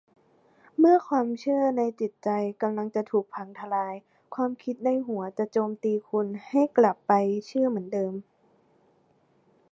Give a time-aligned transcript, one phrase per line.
[0.77, 2.29] เมื่อความเชื่อในจิตใจ
[2.61, 3.95] กำลังจะถูกพังทะลาย
[4.35, 7.13] ความคิดในหัวจะโจมตีคุณให้กลับไป
[7.47, 8.13] เชื่อเหมือนเดิม